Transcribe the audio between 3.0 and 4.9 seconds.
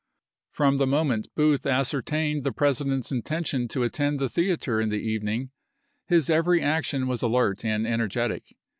intention to attend the theater in